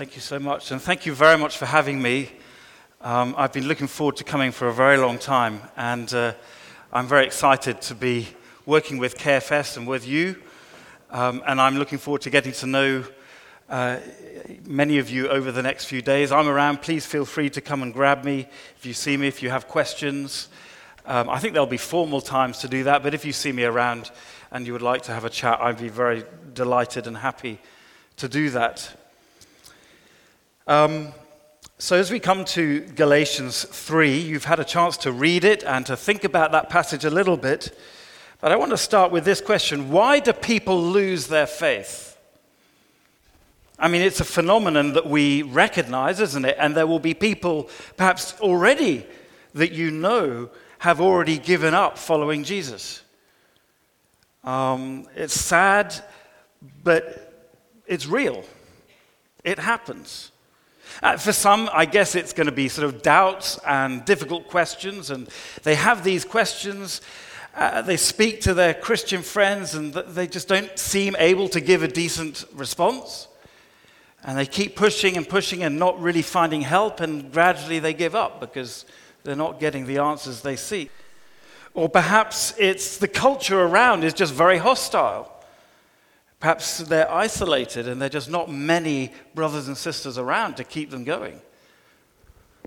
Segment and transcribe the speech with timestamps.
[0.00, 0.70] Thank you so much.
[0.70, 2.30] And thank you very much for having me.
[3.02, 5.60] Um, I've been looking forward to coming for a very long time.
[5.76, 6.32] And uh,
[6.90, 8.28] I'm very excited to be
[8.64, 10.36] working with KFS and with you.
[11.10, 13.04] Um, and I'm looking forward to getting to know
[13.68, 13.98] uh,
[14.64, 16.32] many of you over the next few days.
[16.32, 16.80] I'm around.
[16.80, 18.48] Please feel free to come and grab me
[18.78, 20.48] if you see me, if you have questions.
[21.04, 23.64] Um, I think there'll be formal times to do that, but if you see me
[23.64, 24.10] around
[24.50, 26.24] and you would like to have a chat, I'd be very
[26.54, 27.60] delighted and happy
[28.16, 28.96] to do that.
[30.66, 31.12] Um,
[31.78, 35.86] so, as we come to Galatians 3, you've had a chance to read it and
[35.86, 37.76] to think about that passage a little bit.
[38.40, 42.18] But I want to start with this question Why do people lose their faith?
[43.78, 46.56] I mean, it's a phenomenon that we recognize, isn't it?
[46.58, 49.06] And there will be people, perhaps already,
[49.54, 53.02] that you know have already given up following Jesus.
[54.44, 55.94] Um, it's sad,
[56.84, 57.48] but
[57.86, 58.44] it's real.
[59.44, 60.30] It happens.
[61.02, 65.10] Uh, for some, I guess it's going to be sort of doubts and difficult questions,
[65.10, 65.28] and
[65.62, 67.00] they have these questions.
[67.54, 71.82] Uh, they speak to their Christian friends, and they just don't seem able to give
[71.82, 73.28] a decent response.
[74.22, 78.14] And they keep pushing and pushing and not really finding help, and gradually they give
[78.14, 78.84] up because
[79.24, 80.90] they're not getting the answers they seek.
[81.72, 85.39] Or perhaps it's the culture around is just very hostile.
[86.40, 90.90] Perhaps they're isolated and there are just not many brothers and sisters around to keep
[90.90, 91.40] them going.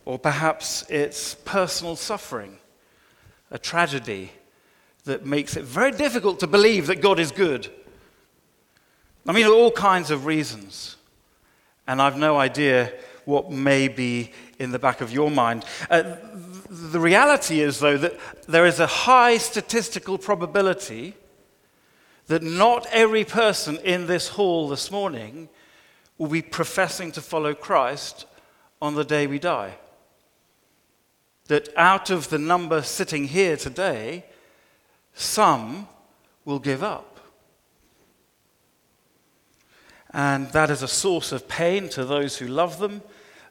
[0.05, 2.57] Or perhaps it's personal suffering,
[3.49, 4.31] a tragedy
[5.05, 7.69] that makes it very difficult to believe that God is good.
[9.27, 10.97] I mean, all kinds of reasons.
[11.87, 12.93] And I've no idea
[13.25, 15.65] what may be in the back of your mind.
[15.89, 16.15] Uh,
[16.69, 21.15] the reality is, though, that there is a high statistical probability
[22.27, 25.49] that not every person in this hall this morning
[26.17, 28.25] will be professing to follow Christ
[28.81, 29.75] on the day we die.
[31.47, 34.25] That out of the number sitting here today,
[35.13, 35.87] some
[36.45, 37.19] will give up.
[40.11, 43.01] And that is a source of pain to those who love them,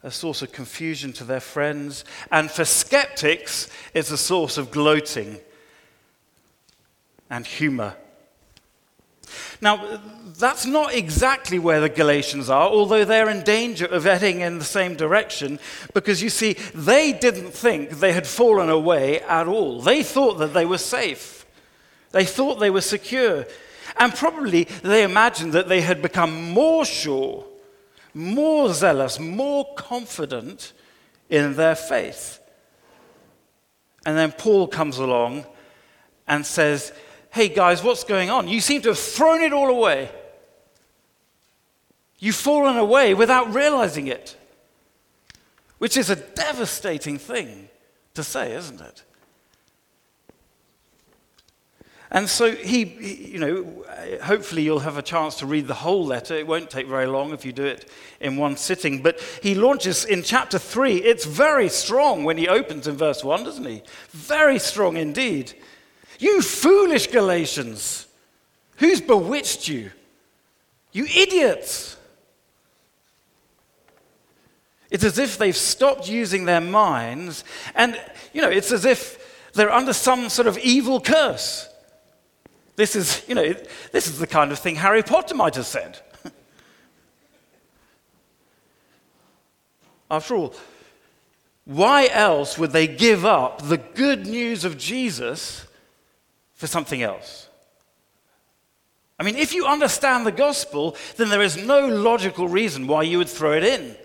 [0.03, 5.41] a source of confusion to their friends, and for skeptics, it's a source of gloating
[7.29, 7.97] and humor
[9.61, 10.01] now,
[10.39, 14.65] that's not exactly where the Galatians are, although they're in danger of heading in the
[14.65, 15.59] same direction,
[15.95, 19.81] because you see, they didn't think they had fallen away at all.
[19.81, 21.47] They thought that they were safe,
[22.11, 23.47] they thought they were secure,
[23.99, 27.45] and probably they imagined that they had become more sure,
[28.15, 30.73] more zealous, more confident
[31.29, 32.41] in their faith.
[34.05, 35.47] And then Paul comes along
[36.27, 36.93] and says,
[37.33, 38.47] hey guys, what's going on?
[38.47, 40.11] You seem to have thrown it all away.
[42.19, 44.37] You've fallen away without realizing it,
[45.79, 47.69] which is a devastating thing
[48.15, 49.03] to say, isn't it?
[52.11, 52.85] And so he,
[53.33, 53.85] you know,
[54.23, 56.35] hopefully you'll have a chance to read the whole letter.
[56.35, 57.89] It won't take very long if you do it
[58.21, 59.03] in one sitting.
[59.03, 60.97] But he launches in chapter 3.
[60.97, 63.83] It's very strong when he opens in verse 1, doesn't he?
[64.11, 65.55] Very strong indeed.
[66.23, 68.07] You foolish Galatians!
[68.77, 69.91] Who's bewitched you?
[70.93, 71.97] You idiots!
[74.89, 77.43] It's as if they've stopped using their minds,
[77.75, 78.01] and,
[78.33, 81.69] you know, it's as if they're under some sort of evil curse.
[82.77, 83.57] This is, you know,
[83.91, 85.99] this is the kind of thing Harry Potter might have said.
[90.09, 90.55] After all,
[91.65, 95.67] why else would they give up the good news of Jesus
[96.63, 97.49] for something else.
[99.19, 103.19] I mean, if you understand the gospel, then there is no logical reason why you
[103.19, 103.97] would throw it in.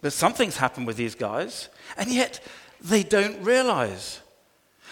[0.00, 2.40] But something's happened with these guys, and yet
[2.80, 4.22] they don't realize.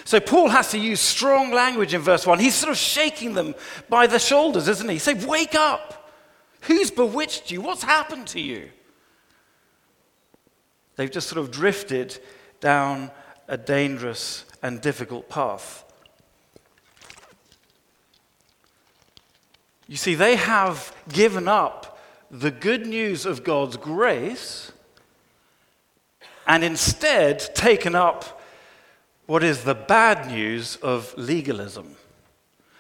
[0.04, 2.38] So Paul has to use strong language in verse 1.
[2.38, 3.56] He's sort of shaking them
[3.88, 4.98] by the shoulders, isn't he?
[4.98, 6.12] Say, Wake up!
[6.60, 7.62] Who's bewitched you?
[7.62, 8.68] What's happened to you?
[10.94, 12.16] They've just sort of drifted
[12.60, 13.10] down
[13.48, 15.84] a dangerous and difficult path.
[19.90, 21.98] You see, they have given up
[22.30, 24.70] the good news of God's grace
[26.46, 28.40] and instead taken up
[29.26, 31.96] what is the bad news of legalism.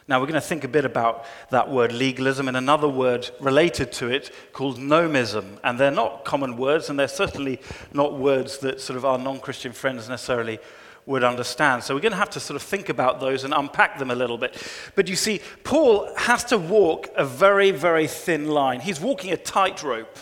[0.06, 3.90] Now, we're going to think a bit about that word legalism and another word related
[3.94, 5.58] to it called nomism.
[5.64, 7.60] And they're not common words, and they're certainly
[7.92, 10.60] not words that sort of our non Christian friends necessarily
[11.06, 11.82] would understand.
[11.82, 14.14] So we're going to have to sort of think about those and unpack them a
[14.14, 14.62] little bit.
[14.94, 18.80] But you see, Paul has to walk a very, very thin line.
[18.80, 20.18] He's walking a tightrope.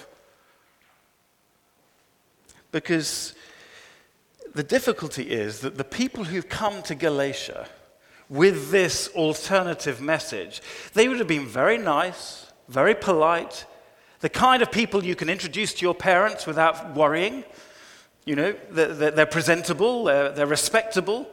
[2.71, 3.35] Because
[4.55, 7.67] the difficulty is that the people who've come to Galatia
[8.29, 10.61] with this alternative message,
[10.95, 13.65] they would have been very nice, very polite,
[14.21, 17.45] the kind of people you can introduce to your parents without worrying.
[18.29, 21.27] You know, they're, they're presentable, they're, they're respectable.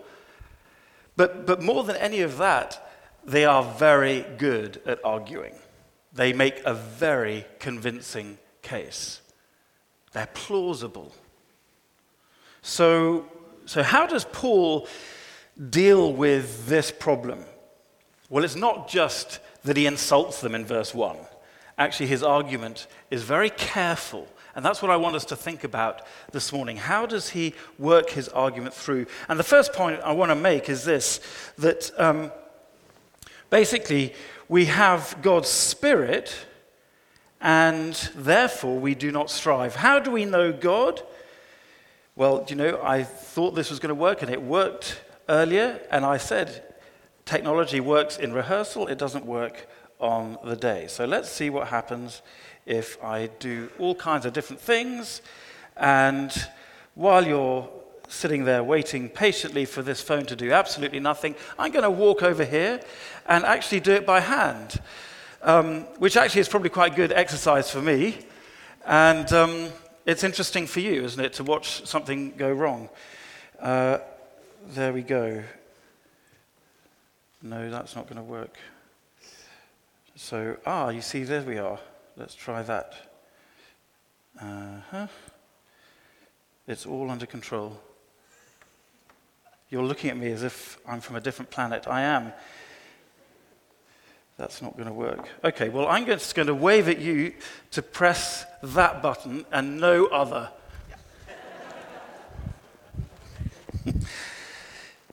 [1.18, 2.90] But, but more than any of that,
[3.26, 5.56] they are very good at arguing.
[6.14, 9.20] They make a very convincing case.
[10.14, 11.14] They're plausible.
[12.62, 13.26] So,
[13.66, 14.88] so how does Paul
[15.70, 17.44] deal with this problem?
[18.30, 21.18] Well, it's not just that he insults them in verse 1.
[21.78, 24.30] Actually, his argument is very careful.
[24.56, 26.78] And that's what I want us to think about this morning.
[26.78, 29.06] How does he work his argument through?
[29.28, 31.20] And the first point I want to make is this
[31.58, 32.32] that um,
[33.50, 34.14] basically
[34.48, 36.34] we have God's Spirit,
[37.42, 39.76] and therefore we do not strive.
[39.76, 41.02] How do we know God?
[42.16, 46.06] Well, you know, I thought this was going to work, and it worked earlier, and
[46.06, 46.64] I said
[47.26, 49.68] technology works in rehearsal, it doesn't work
[50.00, 50.88] on the day.
[50.88, 52.22] So let's see what happens
[52.66, 55.22] if I do all kinds of different things,
[55.78, 56.32] and
[56.96, 57.70] while you're
[58.08, 62.24] sitting there waiting patiently for this phone to do absolutely nothing, I'm going to walk
[62.24, 62.80] over here
[63.28, 64.80] and actually do it by hand,
[65.42, 68.18] um, which actually is probably quite good exercise for me.
[68.86, 69.70] And um,
[70.06, 72.90] it's interesting for you, isn't it, to watch something go wrong?
[73.60, 73.98] Uh,
[74.70, 75.44] there we go.
[77.42, 78.58] No, that's not going to work.
[80.16, 81.80] So, ah, you see, there we are.
[82.18, 82.96] Let's try that.
[84.42, 85.08] Uh-huh.
[86.68, 87.78] It's all under control.
[89.70, 91.88] You're looking at me as if I'm from a different planet.
[91.88, 92.32] I am.
[94.38, 95.28] That's not going to work.
[95.44, 97.34] Okay, well, I'm just going to wave at you
[97.72, 100.50] to press that button and no other.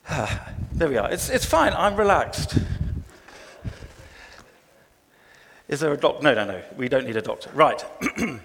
[0.73, 1.11] there we are.
[1.11, 1.73] It's, it's fine.
[1.73, 2.59] I'm relaxed.
[5.73, 6.23] Is there a doctor?
[6.23, 6.63] No, no, no.
[6.77, 7.51] We don't need a doctor.
[7.55, 7.83] Right.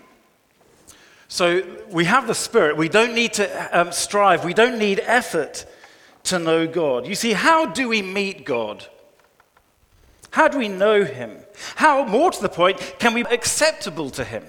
[1.27, 2.77] so we have the Spirit.
[2.77, 4.45] We don't need to um, strive.
[4.45, 5.65] We don't need effort
[6.23, 7.05] to know God.
[7.05, 8.87] You see, how do we meet God?
[10.31, 11.39] How do we know Him?
[11.75, 14.45] How, more to the point, can we be acceptable to Him?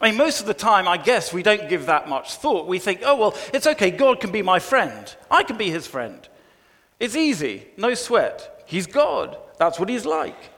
[0.00, 2.68] I mean, most of the time, I guess we don't give that much thought.
[2.68, 5.12] We think, oh, well, it's okay, God can be my friend.
[5.28, 6.20] I can be His friend.
[7.00, 8.62] It's easy, no sweat.
[8.64, 9.36] He's God.
[9.58, 10.51] That's what He's like.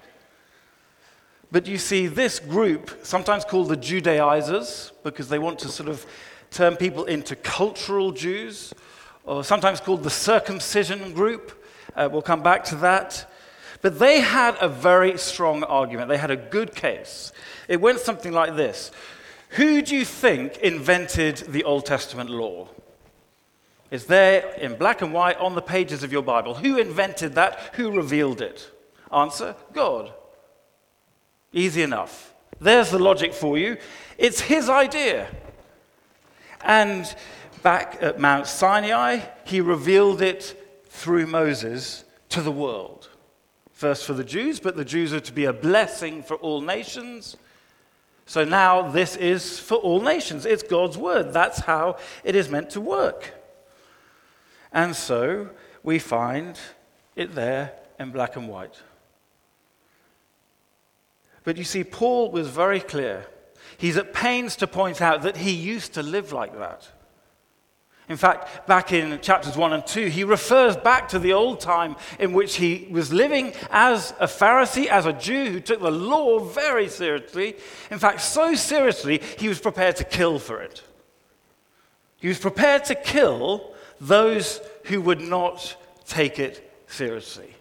[1.54, 6.04] But you see, this group, sometimes called the Judaizers, because they want to sort of
[6.50, 8.74] turn people into cultural Jews,
[9.22, 11.64] or sometimes called the circumcision group.
[11.94, 13.30] Uh, we'll come back to that.
[13.82, 16.08] But they had a very strong argument.
[16.08, 17.30] They had a good case.
[17.68, 18.90] It went something like this
[19.50, 22.66] Who do you think invented the Old Testament law?
[23.92, 26.54] It's there in black and white on the pages of your Bible.
[26.54, 27.60] Who invented that?
[27.74, 28.68] Who revealed it?
[29.12, 30.12] Answer God.
[31.54, 32.34] Easy enough.
[32.60, 33.76] There's the logic for you.
[34.18, 35.28] It's his idea.
[36.64, 37.14] And
[37.62, 43.08] back at Mount Sinai, he revealed it through Moses to the world.
[43.72, 47.36] First for the Jews, but the Jews are to be a blessing for all nations.
[48.26, 50.46] So now this is for all nations.
[50.46, 51.32] It's God's word.
[51.32, 53.32] That's how it is meant to work.
[54.72, 55.50] And so
[55.84, 56.58] we find
[57.14, 58.80] it there in black and white.
[61.44, 63.26] But you see, Paul was very clear.
[63.76, 66.88] He's at pains to point out that he used to live like that.
[68.08, 71.96] In fact, back in chapters 1 and 2, he refers back to the old time
[72.18, 76.38] in which he was living as a Pharisee, as a Jew who took the law
[76.38, 77.56] very seriously.
[77.90, 80.82] In fact, so seriously, he was prepared to kill for it.
[82.18, 85.74] He was prepared to kill those who would not
[86.06, 87.53] take it seriously.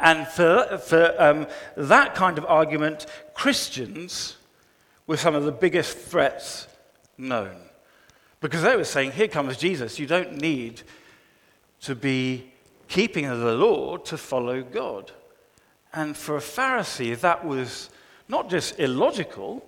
[0.00, 4.36] And for, for um, that kind of argument, Christians
[5.06, 6.68] were some of the biggest threats
[7.16, 7.56] known.
[8.40, 9.98] Because they were saying, here comes Jesus.
[9.98, 10.82] You don't need
[11.80, 12.52] to be
[12.88, 15.12] keeping the law to follow God.
[15.92, 17.90] And for a Pharisee, that was
[18.28, 19.64] not just illogical,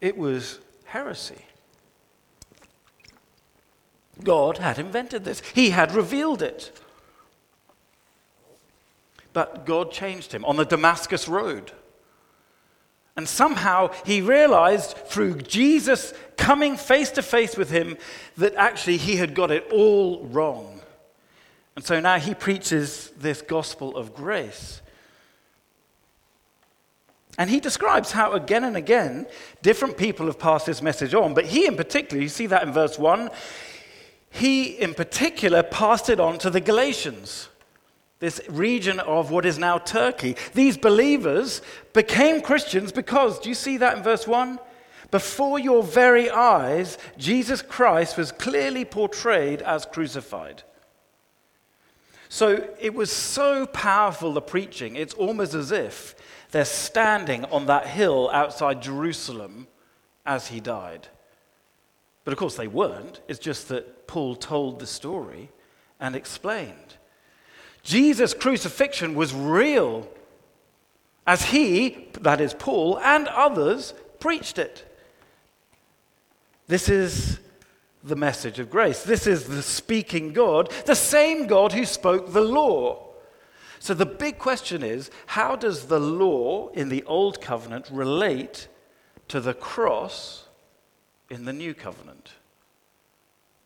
[0.00, 1.44] it was heresy.
[4.24, 6.78] God had invented this, He had revealed it.
[9.32, 11.72] But God changed him on the Damascus Road.
[13.16, 17.98] And somehow he realized through Jesus coming face to face with him
[18.38, 20.80] that actually he had got it all wrong.
[21.76, 24.80] And so now he preaches this gospel of grace.
[27.36, 29.26] And he describes how again and again
[29.62, 31.34] different people have passed this message on.
[31.34, 33.30] But he, in particular, you see that in verse 1,
[34.30, 37.49] he, in particular, passed it on to the Galatians,
[38.20, 40.36] this region of what is now Turkey.
[40.54, 41.62] These believers
[41.92, 44.58] became Christians because, do you see that in verse 1?
[45.10, 50.62] Before your very eyes, Jesus Christ was clearly portrayed as crucified.
[52.28, 56.14] So it was so powerful, the preaching, it's almost as if
[56.52, 59.66] they're standing on that hill outside Jerusalem
[60.24, 61.08] as he died.
[62.24, 63.20] But of course, they weren't.
[63.26, 65.50] It's just that Paul told the story
[65.98, 66.96] and explained.
[67.82, 70.08] Jesus' crucifixion was real
[71.26, 74.86] as he, that is Paul, and others preached it.
[76.66, 77.38] This is
[78.02, 79.02] the message of grace.
[79.02, 83.06] This is the speaking God, the same God who spoke the law.
[83.78, 88.68] So the big question is how does the law in the Old Covenant relate
[89.28, 90.44] to the cross
[91.28, 92.32] in the New Covenant?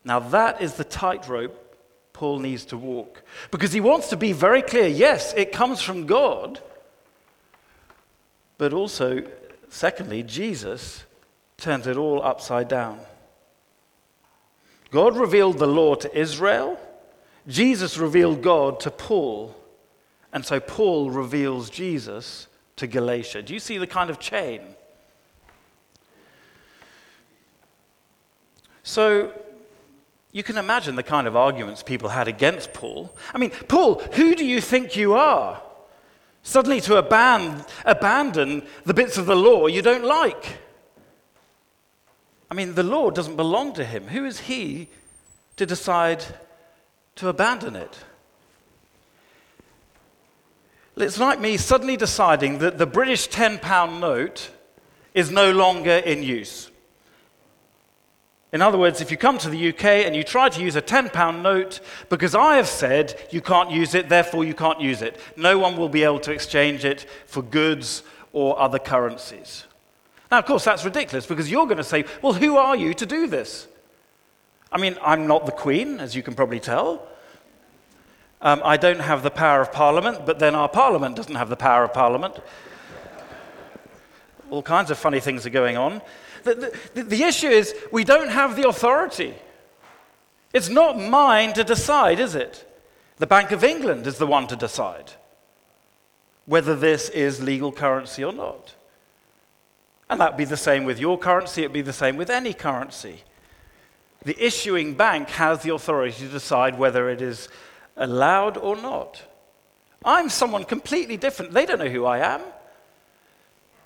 [0.05, 1.64] Now, that is the tightrope
[2.15, 6.07] Paul needs to walk because he wants to be very clear yes, it comes from
[6.07, 6.61] God,
[8.57, 9.23] but also,
[9.69, 11.05] secondly, Jesus
[11.59, 13.01] turns it all upside down.
[14.91, 16.79] God revealed the law to Israel,
[17.47, 19.55] Jesus revealed God to Paul.
[20.33, 23.43] And so Paul reveals Jesus to Galatia.
[23.43, 24.63] Do you see the kind of chain?
[28.83, 29.33] So
[30.35, 33.15] you can imagine the kind of arguments people had against Paul.
[33.33, 35.63] I mean, Paul, who do you think you are?
[36.43, 40.59] Suddenly to abandon, abandon the bits of the law you don't like.
[42.51, 44.09] I mean, the law doesn't belong to him.
[44.09, 44.89] Who is he
[45.57, 46.25] to decide
[47.15, 47.97] to abandon it?
[50.97, 54.51] It's like me suddenly deciding that the British £10 note
[55.15, 56.73] is no longer in use.
[58.55, 60.81] In other words, if you come to the UK and you try to use a
[60.81, 65.19] £10 note, because I have said you can't use it, therefore you can't use it.
[65.37, 69.65] No one will be able to exchange it for goods or other currencies.
[70.31, 73.05] Now, of course, that's ridiculous because you're going to say, well, who are you to
[73.05, 73.67] do this?
[74.71, 77.09] I mean, I'm not the Queen, as you can probably tell.
[78.41, 81.57] Um, I don't have the power of Parliament, but then our Parliament doesn't have the
[81.57, 82.37] power of Parliament.
[84.49, 86.01] All kinds of funny things are going on.
[86.45, 89.35] The, the, the issue is we don't have the authority.
[90.53, 92.71] It's not mine to decide, is it?
[93.17, 95.13] The Bank of England is the one to decide
[96.47, 98.75] whether this is legal currency or not.
[100.11, 102.29] And that would be the same with your currency, it would be the same with
[102.29, 103.23] any currency.
[104.25, 107.49] The issuing bank has the authority to decide whether it is
[107.97, 109.23] allowed or not.
[110.05, 111.53] I'm someone completely different.
[111.53, 112.43] They don't know who I am.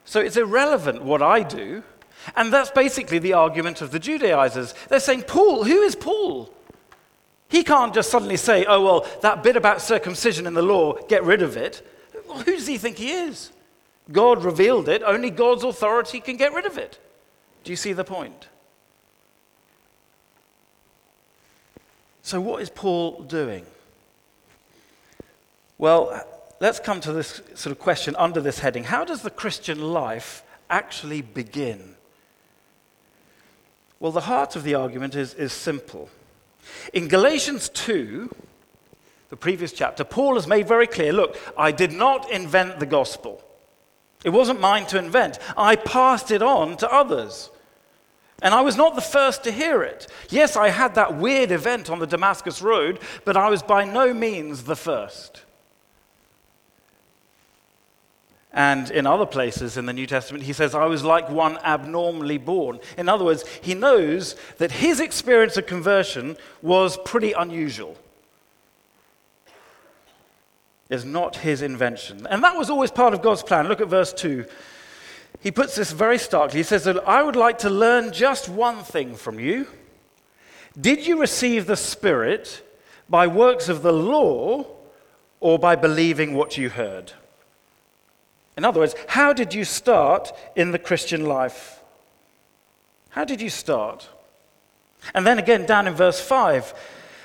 [0.05, 1.83] So it's irrelevant what I do.
[2.37, 4.75] And that's basically the argument of the Judaizers.
[4.89, 6.53] They're saying, Paul, who is Paul?
[7.49, 11.25] He can't just suddenly say, oh, well, that bit about circumcision in the law, get
[11.25, 11.87] rid of it.
[12.29, 13.51] Well, who does he think he is?
[14.13, 15.03] God revealed it.
[15.03, 16.99] Only God's authority can get rid of it.
[17.65, 18.49] Do you see the point?
[22.23, 23.65] So, what is Paul doing?
[25.79, 26.27] Well,
[26.61, 30.43] let's come to this sort of question under this heading How does the Christian life
[30.69, 31.95] actually begin?
[34.01, 36.09] Well, the heart of the argument is, is simple.
[36.93, 38.31] In Galatians 2,
[39.31, 43.43] the previous chapter, Paul has made very clear look, I did not invent the gospel.
[44.25, 45.39] It wasn't mine to invent.
[45.57, 47.51] I passed it on to others.
[48.41, 50.07] And I was not the first to hear it.
[50.29, 54.15] Yes, I had that weird event on the Damascus Road, but I was by no
[54.15, 55.43] means the first.
[58.53, 62.39] And in other places in the New Testament, he says, I was like one abnormally
[62.39, 62.81] born.
[62.97, 67.97] In other words, he knows that his experience of conversion was pretty unusual.
[70.89, 72.27] It's not his invention.
[72.31, 73.69] And that was always part of God's plan.
[73.69, 74.47] Look at verse 2.
[75.41, 76.61] He puts this very starkly.
[76.61, 79.67] He says that I would like to learn just one thing from you.
[80.81, 82.65] Did you receive the Spirit
[83.09, 84.65] by works of the law
[85.41, 87.13] or by believing what you heard?
[88.59, 91.81] In other words, how did you start in the Christian life?
[93.11, 94.09] How did you start?
[95.15, 96.75] And then again, down in verse 5.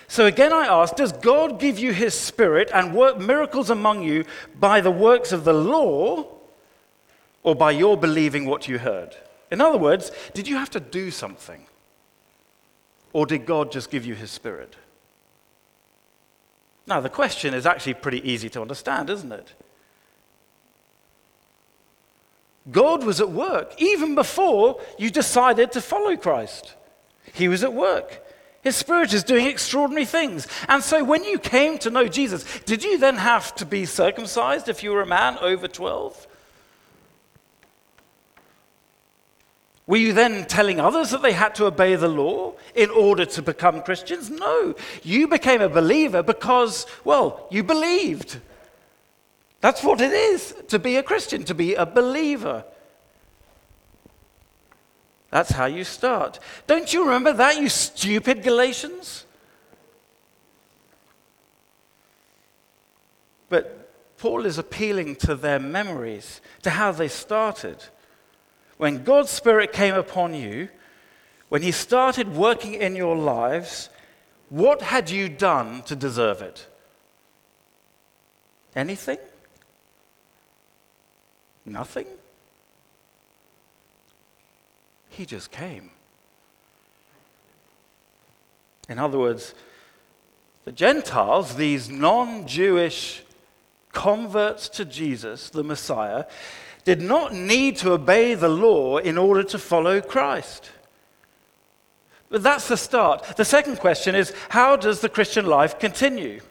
[0.08, 4.26] So again, I ask, does God give you his spirit and work miracles among you
[4.60, 6.28] by the works of the law
[7.42, 9.18] or by your believing what you heard?
[9.50, 11.66] In other words, did you have to do something?
[13.12, 14.76] Or did God just give you his spirit?
[16.86, 19.54] Now, the question is actually pretty easy to understand, isn't it?
[22.72, 26.76] God was at work even before you decided to follow Christ.
[27.34, 28.22] He was at work.
[28.62, 30.48] His Spirit is doing extraordinary things.
[30.70, 34.70] And so when you came to know Jesus, did you then have to be circumcised
[34.70, 36.28] if you were a man over 12?
[39.86, 43.42] Were you then telling others that they had to obey the law in order to
[43.42, 44.30] become Christians?
[44.30, 44.76] No.
[45.04, 48.40] You became a believer because, well, you believed.
[49.64, 52.66] That's what it is to be a Christian, to be a believer.
[55.30, 56.38] That's how you start.
[56.68, 59.26] Don't you remember that, you stupid Galatians?
[63.48, 67.86] But Paul is appealing to their memories, to how they started.
[68.76, 70.68] When God's Spirit came upon you,
[71.48, 73.88] when He started working in your lives,
[74.50, 76.68] what had you done to deserve it?
[78.76, 79.20] Anything?
[81.66, 82.08] Nothing?
[85.10, 85.92] He just came.
[88.90, 89.54] In other words,
[90.66, 93.24] the Gentiles, these non Jewish
[93.92, 96.26] converts to Jesus, the Messiah,
[96.84, 100.72] did not need to obey the law in order to follow Christ.
[102.30, 103.38] But that's the start.
[103.38, 106.42] The second question is how does the Christian life continue?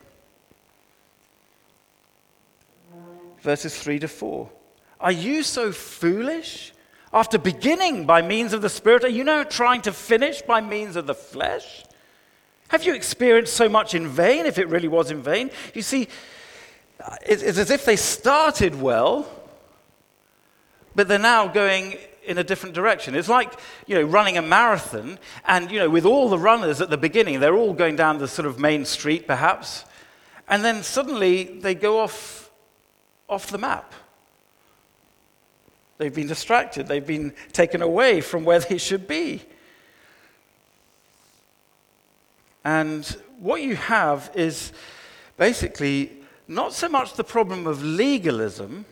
[3.41, 4.49] Verses 3 to 4.
[5.03, 6.73] Are you so foolish?
[7.13, 10.97] After beginning by means of the Spirit, are you now trying to finish by means
[10.97, 11.85] of the flesh?
[12.69, 15.51] Have you experienced so much in vain, if it really was in vain?
[15.75, 16.09] You see,
[17.27, 19.29] it's as if they started well,
[20.95, 23.15] but they're now going in a different direction.
[23.15, 26.89] It's like, you know, running a marathon, and, you know, with all the runners at
[26.89, 29.85] the beginning, they're all going down the sort of main street, perhaps,
[30.49, 32.51] and then suddenly they go off,
[33.29, 33.93] off the map.
[36.03, 39.41] They've been distracted, they've been taken away from where they should be.
[42.65, 43.05] And
[43.39, 44.73] what you have is
[45.37, 46.11] basically
[46.49, 48.85] not so much the problem of legalism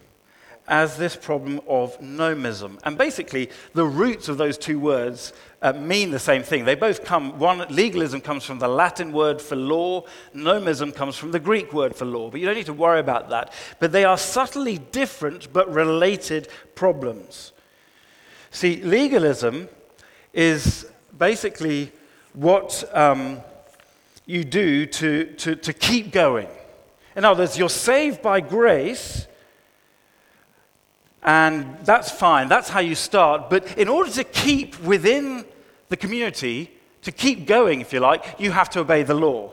[0.71, 2.79] as this problem of nomism.
[2.85, 6.65] And basically, the roots of those two words uh, mean the same thing.
[6.65, 11.33] They both come, one, legalism comes from the Latin word for law, nomism comes from
[11.33, 12.31] the Greek word for law.
[12.31, 13.53] But you don't need to worry about that.
[13.81, 17.51] But they are subtly different but related problems.
[18.53, 19.69] See, legalism
[20.33, 20.87] is
[21.19, 21.91] basically
[22.33, 23.41] what um,
[24.25, 26.49] you do to, to, to keep going.
[27.17, 29.27] In other words, you're saved by grace
[31.23, 32.49] and that's fine.
[32.49, 33.51] That's how you start.
[33.51, 35.45] But in order to keep within
[35.89, 36.71] the community,
[37.03, 39.53] to keep going, if you like, you have to obey the law.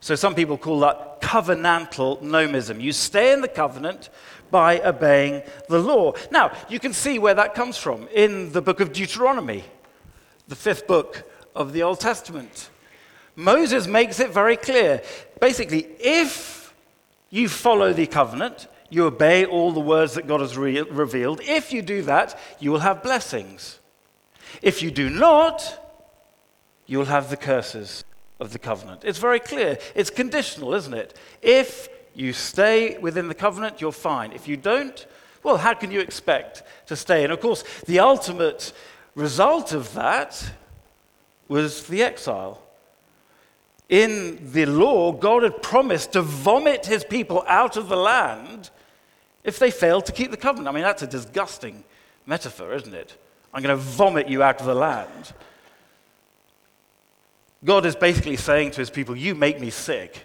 [0.00, 2.80] So some people call that covenantal nomism.
[2.80, 4.10] You stay in the covenant
[4.50, 6.12] by obeying the law.
[6.30, 9.64] Now, you can see where that comes from in the book of Deuteronomy,
[10.46, 12.70] the fifth book of the Old Testament.
[13.36, 15.02] Moses makes it very clear.
[15.40, 16.74] Basically, if
[17.30, 21.40] you follow the covenant, you obey all the words that God has re- revealed.
[21.42, 23.78] If you do that, you will have blessings.
[24.62, 25.84] If you do not,
[26.86, 28.04] you will have the curses
[28.40, 29.02] of the covenant.
[29.04, 29.78] It's very clear.
[29.94, 31.18] It's conditional, isn't it?
[31.42, 34.32] If you stay within the covenant, you're fine.
[34.32, 35.06] If you don't,
[35.42, 37.24] well, how can you expect to stay?
[37.24, 38.72] And of course, the ultimate
[39.14, 40.52] result of that
[41.48, 42.62] was the exile
[43.88, 48.70] in the law, God had promised to vomit his people out of the land
[49.44, 50.68] if they failed to keep the covenant.
[50.68, 51.84] I mean, that's a disgusting
[52.26, 53.16] metaphor, isn't it?
[53.52, 55.32] I'm going to vomit you out of the land.
[57.64, 60.24] God is basically saying to his people, You make me sick.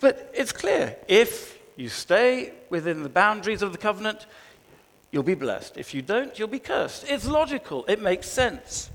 [0.00, 4.26] But it's clear if you stay within the boundaries of the covenant,
[5.10, 5.76] you'll be blessed.
[5.76, 7.04] If you don't, you'll be cursed.
[7.08, 8.90] It's logical, it makes sense.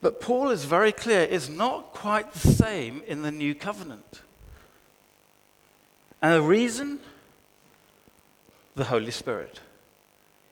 [0.00, 4.20] But Paul is very clear it's not quite the same in the new covenant.
[6.22, 6.98] And the reason?
[8.74, 9.60] The Holy Spirit.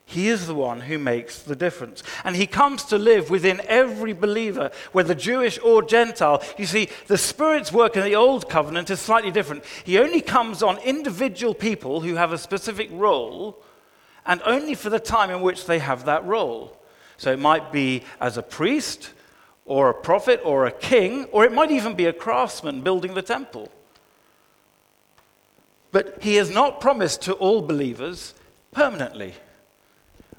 [0.07, 2.03] He is the one who makes the difference.
[2.23, 6.43] And he comes to live within every believer, whether Jewish or Gentile.
[6.57, 9.63] You see, the Spirit's work in the Old Covenant is slightly different.
[9.83, 13.63] He only comes on individual people who have a specific role,
[14.27, 16.77] and only for the time in which they have that role.
[17.17, 19.09] So it might be as a priest,
[19.65, 23.23] or a prophet, or a king, or it might even be a craftsman building the
[23.23, 23.71] temple.
[25.95, 28.33] But he has not promised to all believers
[28.73, 29.33] permanently.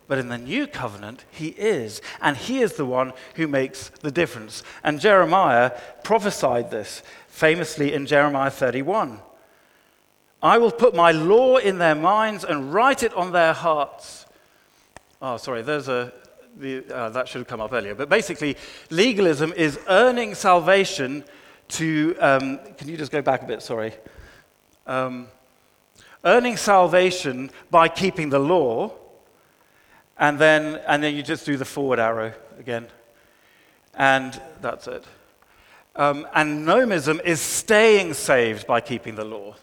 [0.06, 2.02] But in the new covenant, he is.
[2.20, 4.62] And he is the one who makes the difference.
[4.84, 5.72] And Jeremiah
[6.04, 9.20] prophesied this famously in Jeremiah 31.
[10.42, 14.26] I will put my law in their minds and write it on their hearts.
[15.22, 16.12] Oh, sorry, there's a.
[16.58, 17.94] The, uh, that should have come up earlier.
[17.94, 18.58] But basically,
[18.90, 21.24] legalism is earning salvation
[21.68, 22.14] to.
[22.20, 23.62] Um, can you just go back a bit?
[23.62, 23.94] Sorry.
[24.86, 25.28] Um,
[26.26, 28.92] earning salvation by keeping the law,
[30.18, 32.88] and then, and then you just do the forward arrow again.
[33.94, 35.04] And that's it.
[35.94, 39.54] Um, and nomism is staying saved by keeping the law.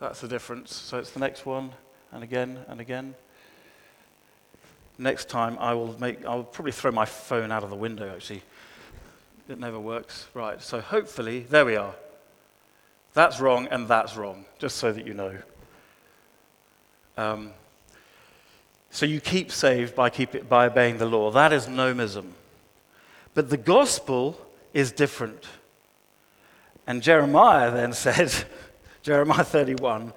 [0.00, 0.74] That's the difference.
[0.74, 1.72] So it's the next one,
[2.10, 3.14] and again, and again.
[4.96, 8.42] Next time, I will make, I'll probably throw my phone out of the window, actually.
[9.48, 10.26] It never works.
[10.34, 11.94] Right, so hopefully, there we are.
[13.14, 15.36] That's wrong, and that's wrong, just so that you know.
[17.18, 17.50] Um,
[18.90, 21.32] so you keep saved by, keep it, by obeying the law.
[21.32, 22.30] That is nomism.
[23.34, 24.40] But the gospel
[24.72, 25.44] is different.
[26.86, 28.32] And Jeremiah then said,
[29.02, 30.12] Jeremiah 31,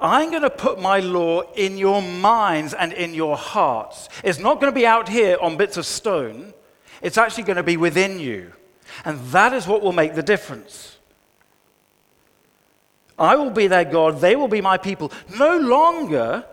[0.00, 4.08] I'm going to put my law in your minds and in your hearts.
[4.24, 6.54] It's not going to be out here on bits of stone,
[7.02, 8.52] it's actually going to be within you.
[9.04, 10.97] And that is what will make the difference.
[13.18, 15.12] I will be their God, they will be my people.
[15.38, 16.44] No longer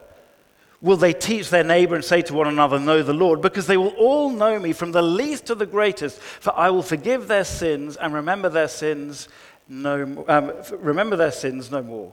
[0.82, 3.78] will they teach their neighbor and say to one another, Know the Lord, because they
[3.78, 7.43] will all know me from the least to the greatest, for I will forgive their
[7.43, 9.28] sins and remember their sins
[9.67, 12.12] no um, remember their sins no more.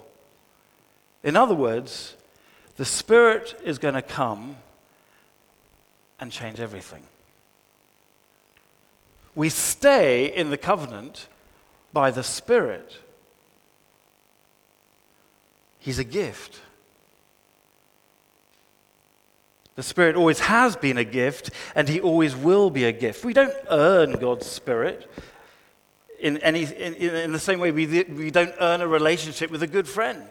[1.23, 2.17] In other words,
[2.77, 4.57] the Spirit is going to come
[6.19, 7.03] and change everything.
[9.35, 11.29] We stay in the covenant
[11.93, 12.99] by the Spirit.
[15.83, 16.61] He's a gift.
[19.75, 23.25] The Spirit always has been a gift, and He always will be a gift.
[23.25, 25.11] We don't earn God's Spirit
[26.21, 29.67] in, any, in, in the same way we, we don't earn a relationship with a
[29.67, 30.25] good friend.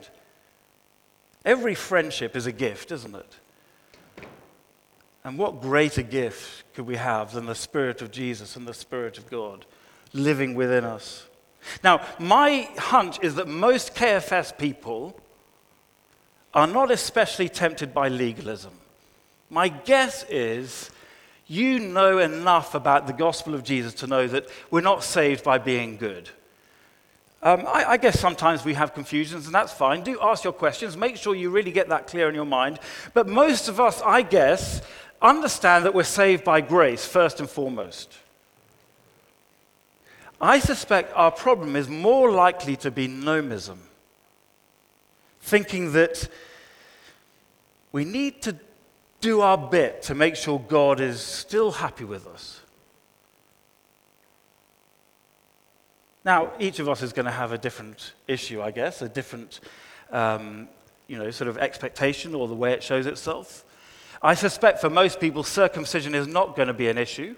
[1.44, 3.36] Every friendship is a gift, isn't it?
[5.26, 9.18] And what greater gift could we have than the Spirit of Jesus and the Spirit
[9.18, 9.66] of God
[10.14, 11.28] living within us?
[11.84, 15.20] Now, my hunch is that most KFS people
[16.54, 18.74] are not especially tempted by legalism.
[19.50, 20.92] My guess is
[21.48, 25.58] you know enough about the gospel of Jesus to know that we're not saved by
[25.58, 26.30] being good.
[27.44, 30.04] Um, I, I, guess sometimes we have confusions, and that's fine.
[30.04, 30.96] Do ask your questions.
[30.96, 32.80] Make sure you really get that clear in your mind.
[33.16, 34.82] But most of us, I guess,
[35.22, 38.14] understand that we're saved by grace first and foremost.
[40.40, 43.78] I suspect our problem is more likely to be nomism,
[45.42, 46.30] thinking that
[47.92, 48.56] we need to
[49.20, 52.62] do our bit to make sure God is still happy with us.
[56.24, 59.60] Now, each of us is going to have a different issue, I guess, a different,
[60.12, 60.68] um,
[61.08, 63.66] you know, sort of expectation or the way it shows itself.
[64.22, 67.36] I suspect for most people, circumcision is not going to be an issue.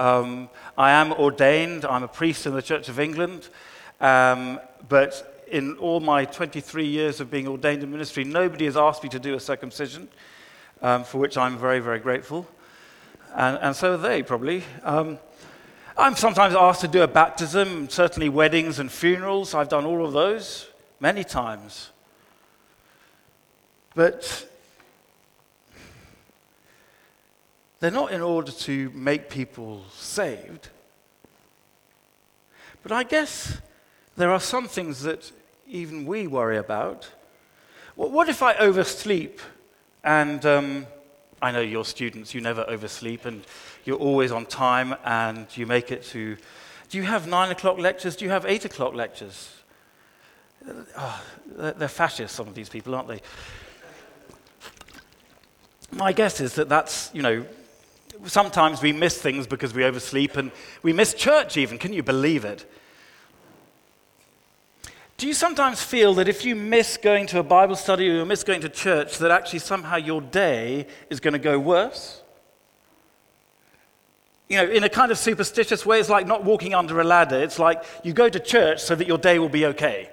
[0.00, 3.48] Um, I am ordained, I'm a priest in the Church of England,
[4.00, 9.02] um, but in all my 23 years of being ordained in ministry, nobody has asked
[9.02, 10.08] me to do a circumcision,
[10.80, 12.48] um, for which I'm very, very grateful.
[13.34, 14.64] And, and so are they, probably.
[14.82, 15.18] Um,
[15.94, 19.52] I'm sometimes asked to do a baptism, certainly weddings and funerals.
[19.52, 20.68] I've done all of those
[21.00, 21.90] many times.
[23.94, 24.48] But
[27.80, 30.70] they're not in order to make people saved.
[32.82, 33.58] But I guess
[34.16, 35.30] there are some things that
[35.72, 37.08] even we worry about.
[37.96, 39.40] What if I oversleep
[40.04, 40.86] and um,
[41.40, 43.42] I know you're students, you never oversleep and
[43.84, 46.36] you're always on time and you make it to.
[46.88, 48.16] Do you have nine o'clock lectures?
[48.16, 49.50] Do you have eight o'clock lectures?
[50.96, 53.20] Oh, they're fascists, some of these people, aren't they?
[55.90, 57.44] My guess is that that's, you know,
[58.26, 61.78] sometimes we miss things because we oversleep and we miss church even.
[61.78, 62.70] Can you believe it?
[65.22, 68.24] Do you sometimes feel that if you miss going to a Bible study or you
[68.24, 72.24] miss going to church, that actually somehow your day is going to go worse?
[74.48, 77.40] You know, in a kind of superstitious way, it's like not walking under a ladder.
[77.40, 80.10] It's like you go to church so that your day will be okay.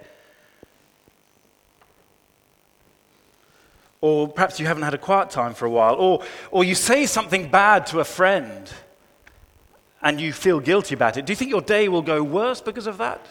[4.02, 5.96] Or perhaps you haven't had a quiet time for a while.
[5.96, 8.72] Or, or you say something bad to a friend
[10.04, 11.26] and you feel guilty about it.
[11.26, 13.26] Do you think your day will go worse because of that?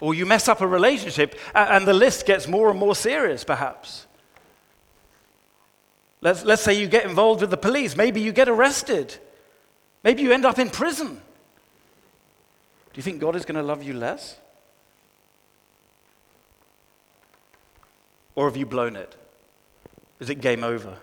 [0.00, 4.06] Or you mess up a relationship, and the list gets more and more serious, perhaps.
[6.20, 7.96] Let's, let's say you get involved with the police.
[7.96, 9.16] Maybe you get arrested.
[10.02, 11.08] Maybe you end up in prison.
[11.14, 14.38] Do you think God is going to love you less?
[18.34, 19.16] Or have you blown it?
[20.20, 20.96] Is it game over?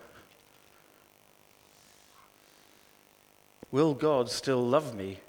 [3.72, 5.20] Will God still love me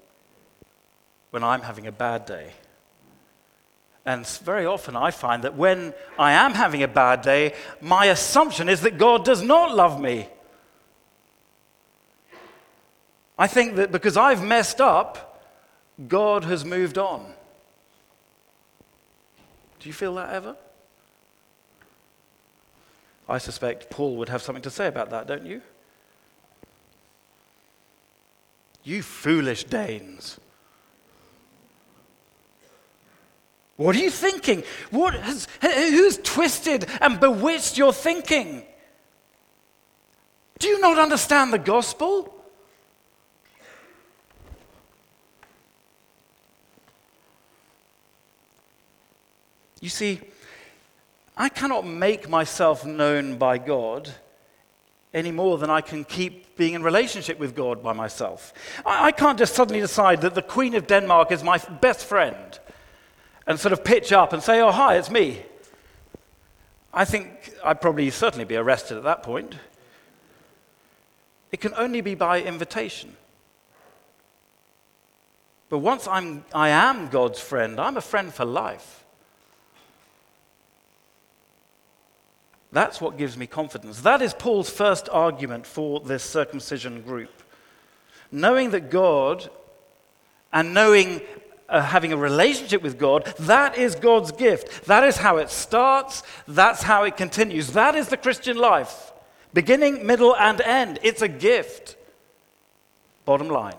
[1.31, 2.53] when I'm having a bad day?
[4.07, 8.69] And very often I find that when I am having a bad day, my assumption
[8.69, 10.29] is that God does not love me.
[13.37, 15.43] I think that because I've messed up,
[16.07, 17.33] God has moved on.
[19.81, 20.55] Do you feel that ever?
[23.27, 25.61] I suspect Paul would have something to say about that, don't you?
[28.85, 30.39] You foolish Danes.
[33.77, 34.63] What are you thinking?
[34.89, 38.63] What has, who's twisted and bewitched your thinking?
[40.57, 42.33] Do you not understand the gospel?
[49.79, 50.21] You see,
[51.37, 54.09] I cannot make myself known by God
[55.13, 58.53] any more than I can keep being in relationship with God by myself.
[58.83, 62.59] I, I can't just suddenly decide that the Queen of Denmark is my best friend
[63.47, 65.41] and sort of pitch up and say, oh, hi, it's me.
[66.93, 69.55] I think I'd probably certainly be arrested at that point.
[71.51, 73.15] It can only be by invitation.
[75.69, 79.05] But once I'm, I am God's friend, I'm a friend for life.
[82.71, 84.01] That's what gives me confidence.
[84.01, 87.31] That is Paul's first argument for this circumcision group.
[88.29, 89.49] Knowing that God
[90.51, 91.21] and knowing
[91.69, 94.85] uh, having a relationship with God, that is God's gift.
[94.85, 97.71] That is how it starts, that's how it continues.
[97.73, 99.11] That is the Christian life
[99.53, 100.99] beginning, middle, and end.
[101.01, 101.95] It's a gift.
[103.25, 103.75] Bottom line.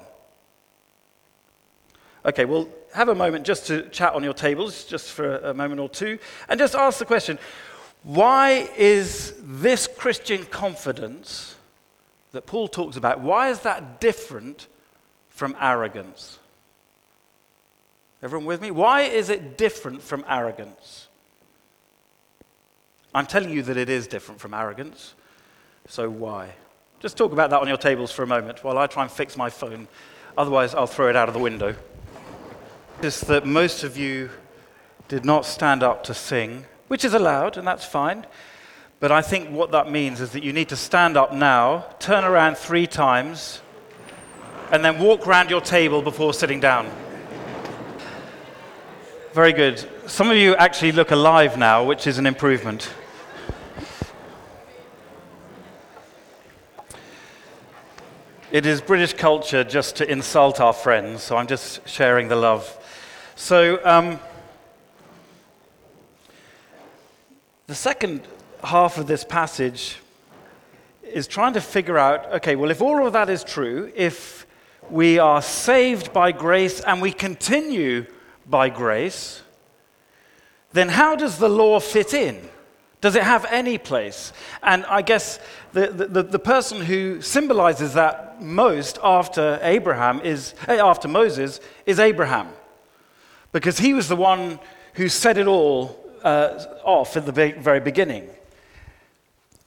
[2.25, 5.81] Okay, we'll have a moment just to chat on your tables, just for a moment
[5.81, 7.39] or two, and just ask the question
[8.03, 11.57] why is this Christian confidence
[12.33, 14.67] that Paul talks about, why is that different
[15.29, 16.39] from arrogance?
[18.23, 18.71] Everyone with me?
[18.71, 21.09] Why is it different from arrogance?
[23.15, 25.15] I'm telling you that it is different from arrogance.
[25.87, 26.51] So why?
[27.01, 29.37] Just talk about that on your tables for a moment while I try and fix
[29.37, 29.87] my phone.
[30.37, 31.75] Otherwise, I'll throw it out of the window.
[33.03, 34.31] Is that most of you
[35.07, 38.27] did not stand up to sing, which is allowed, and that's fine.
[39.01, 42.25] But I think what that means is that you need to stand up now, turn
[42.25, 43.63] around three times,
[44.73, 46.91] and then walk around your table before sitting down.
[49.39, 49.89] Very good.
[50.09, 52.91] Some of you actually look alive now, which is an improvement.
[58.51, 62.67] It is British culture just to insult our friends, so I'm just sharing the love.
[63.37, 64.19] So, um,
[67.69, 68.27] the second
[68.65, 69.99] half of this passage
[71.05, 74.49] is trying to figure out okay, well, if all of that is true, if
[74.91, 78.05] we are saved by grace and we continue
[78.49, 79.43] by grace,
[80.73, 82.49] then how does the law fit in?
[83.01, 84.33] Does it have any place?
[84.63, 85.39] And I guess
[85.73, 92.01] the, the, the, person who symbolizes that most after Abraham is, eh, after Moses, is
[92.01, 92.49] Abraham.
[93.53, 94.59] Because he was the one
[94.95, 98.29] who set it all uh, off at the very beginning.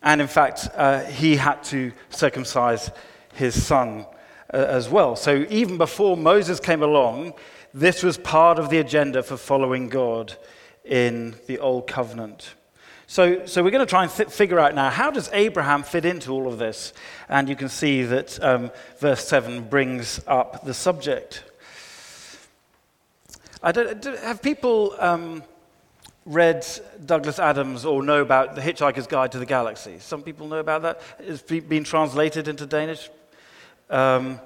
[0.04, 2.91] And in fact, uh, he had to circumcise
[3.34, 4.06] his son
[4.54, 5.15] uh, as well.
[5.15, 7.34] So even before Moses came along,
[7.74, 10.36] this was part of the agenda for following God
[10.84, 12.54] in the Old Covenant.
[13.08, 16.06] So, so we're going to try and th- figure out now how does Abraham fit
[16.06, 16.94] into all of this?
[17.28, 21.44] And you can see that um, verse 7 brings up the subject.
[23.62, 25.44] I don't, have people um,
[26.26, 26.66] read
[27.06, 30.00] Douglas Adams or know about The Hitchhiker's Guide to the Galaxy?
[30.00, 31.02] Some people know about that.
[31.20, 33.10] It's been translated into Danish.
[33.90, 34.40] Um,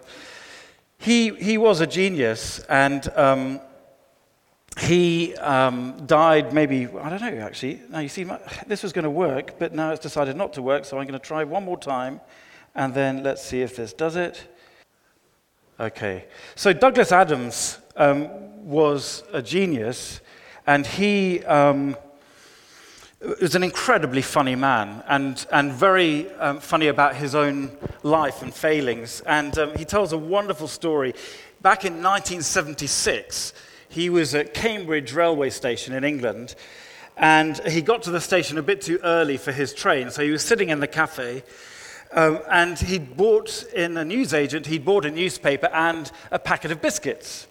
[0.98, 3.60] he, he was a genius, and um,
[4.80, 7.82] he um, died maybe, I don't know actually.
[7.90, 10.62] Now you see, my, this was going to work, but now it's decided not to
[10.62, 12.20] work, so I'm going to try one more time,
[12.74, 14.48] and then let's see if this does it.
[15.80, 16.26] Okay.
[16.56, 18.30] So Douglas Adams um,
[18.66, 20.22] was a genius,
[20.68, 21.96] and he um,
[23.42, 28.54] was an incredibly funny man and, and very um, funny about his own life and
[28.54, 29.22] failings.
[29.22, 31.14] And um, he tells a wonderful story.
[31.62, 33.54] Back in 1976,
[33.90, 36.56] he was at Cambridge railway station in England,
[37.18, 40.32] and he got to the station a bit too early for his train, so he
[40.32, 41.44] was sitting in the cafe.
[42.12, 46.82] Um, and he'd bought in a newsagent, he'd bought a newspaper and a packet of
[46.82, 47.48] biscuits.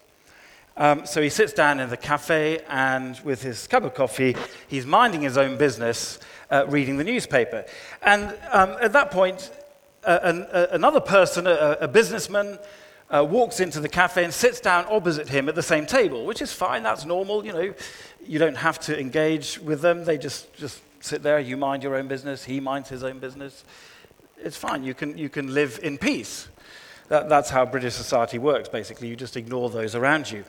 [0.77, 4.35] Um, so he sits down in the cafe and with his cup of coffee,
[4.67, 6.19] he's minding his own business.
[6.51, 7.65] uh, reading the newspaper.
[8.03, 9.51] And um, at that point,
[10.05, 12.59] uh, an, uh, another person, a, a businessman,
[13.11, 16.43] uh, walks into the cafe and sits down opposite him at the same table, which
[16.43, 17.75] is fine, that's normal, you know.
[18.27, 21.97] You don't have to engage with them, they just, just sit there, you mind your
[21.97, 23.65] own business, he minds his own business.
[24.39, 26.49] It's fine, you can, you can live in peace.
[27.09, 29.09] That, that's how British society works, basically.
[29.09, 30.45] You just ignore those around you.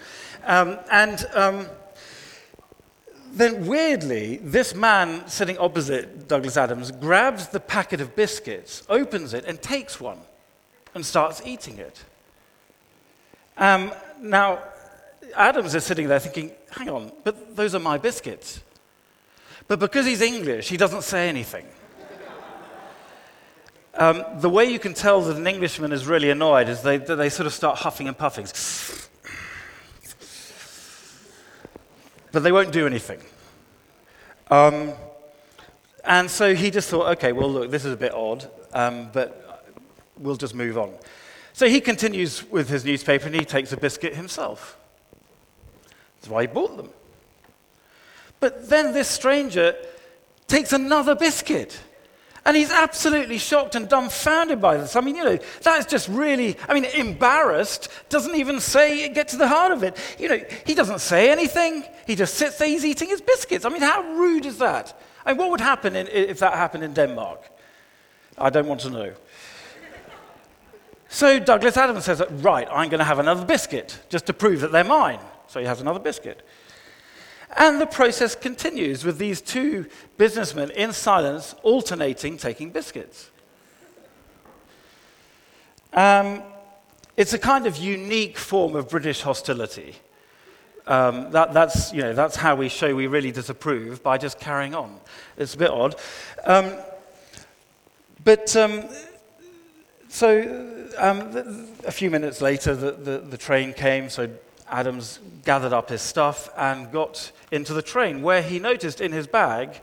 [0.45, 1.67] Um, and um,
[3.33, 9.43] then, weirdly, this man sitting opposite Douglas Adams grabs the packet of biscuits, opens it,
[9.45, 10.19] and takes one
[10.93, 12.03] and starts eating it.
[13.57, 13.91] Um,
[14.21, 14.59] now,
[15.35, 18.61] Adams is sitting there thinking, hang on, but those are my biscuits.
[19.67, 21.65] But because he's English, he doesn't say anything.
[23.97, 27.29] Um, the way you can tell that an Englishman is really annoyed is they, they
[27.29, 28.45] sort of start huffing and puffing.
[32.33, 33.21] But they won't do anything.
[34.51, 34.91] Um,
[36.03, 39.73] and so he just thought, okay, well, look, this is a bit odd, um, but
[40.17, 40.93] we'll just move on.
[41.53, 44.77] So he continues with his newspaper and he takes a biscuit himself.
[46.17, 46.89] That's why he bought them.
[48.41, 49.73] But then this stranger
[50.47, 51.79] takes another biscuit.
[52.45, 54.95] And he's absolutely shocked and dumbfounded by this.
[54.95, 59.37] I mean, you know, that's just really, I mean, embarrassed, doesn't even say, get to
[59.37, 59.97] the heart of it.
[60.19, 61.83] You know, he doesn't say anything.
[62.05, 63.65] He just sits there, he's eating his biscuits.
[63.65, 64.99] I mean, how rude is that?
[65.25, 67.41] I mean, what would happen in, if that happened in Denmark?
[68.37, 69.13] I don't want to know.
[71.09, 74.71] So Douglas Adams says, right, I'm going to have another biscuit just to prove that
[74.71, 75.19] they're mine.
[75.47, 76.45] So he has another biscuit.
[77.55, 83.29] And the process continues with these two businessmen in silence alternating taking biscuits.
[85.93, 86.41] Um,
[87.15, 89.95] it's a kind of unique form of British hostility.
[90.87, 94.75] Um, that, that's, you know, that's how we show we really disapprove by just carrying
[94.75, 94.99] on.
[95.37, 95.95] It's a bit odd.
[96.45, 96.73] Um,
[98.23, 98.83] but um,
[100.09, 104.29] so um, a few minutes later, the, the, the train came, so
[104.69, 109.27] Adams gathered up his stuff and got into the train, where he noticed in his
[109.27, 109.81] bag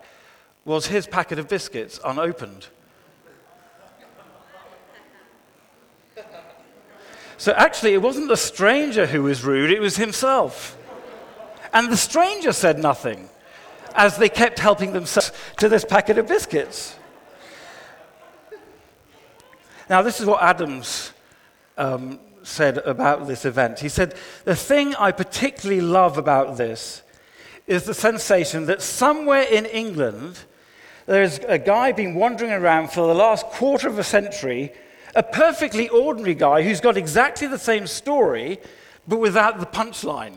[0.64, 2.66] was his packet of biscuits unopened.
[7.36, 10.76] So actually, it wasn't the stranger who was rude, it was himself.
[11.72, 13.28] And the stranger said nothing
[13.94, 16.96] as they kept helping themselves to this packet of biscuits.
[19.90, 21.11] Now, this is what Adams
[21.82, 23.80] um, said about this event.
[23.80, 24.14] He said,
[24.44, 27.02] The thing I particularly love about this
[27.66, 30.38] is the sensation that somewhere in England,
[31.06, 34.72] there's a guy been wandering around for the last quarter of a century,
[35.14, 38.60] a perfectly ordinary guy who's got exactly the same story,
[39.08, 40.36] but without the punchline.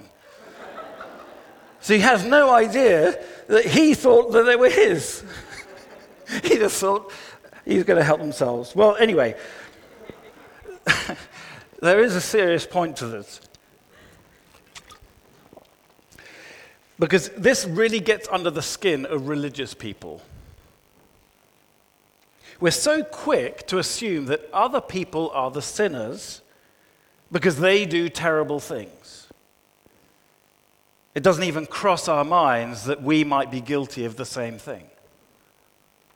[1.79, 5.23] so he has no idea that he thought that they were his.
[6.43, 7.11] he just thought
[7.65, 8.75] he's going to help themselves.
[8.75, 9.35] Well, anyway.
[11.85, 13.39] There is a serious point to this.
[16.97, 20.23] Because this really gets under the skin of religious people.
[22.59, 26.41] We're so quick to assume that other people are the sinners
[27.31, 29.27] because they do terrible things.
[31.13, 34.85] It doesn't even cross our minds that we might be guilty of the same thing.